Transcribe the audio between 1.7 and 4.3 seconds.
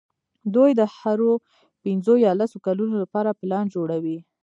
پینځو یا لسو کلونو لپاره پلان جوړوي.